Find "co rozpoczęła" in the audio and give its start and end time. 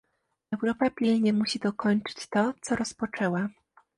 2.61-3.49